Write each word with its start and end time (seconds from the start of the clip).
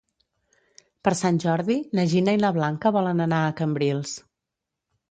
Per 1.07 1.13
Sant 1.19 1.37
Jordi 1.43 1.77
na 2.01 2.07
Gina 2.15 2.35
i 2.39 2.41
na 2.47 2.51
Blanca 2.59 2.95
volen 2.99 3.23
anar 3.29 3.45
a 3.51 3.57
Cambrils. 3.63 4.21